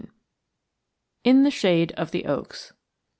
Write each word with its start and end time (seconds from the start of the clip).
XIII. 0.03 0.09
IN 1.25 1.43
THE 1.43 1.51
SHADE 1.51 1.91
OF 1.91 2.09
THE 2.09 2.25
OAKS. 2.25 2.73